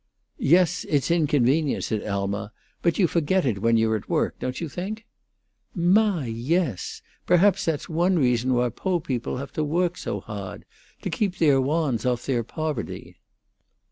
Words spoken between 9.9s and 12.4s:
so hawd to keep their mands off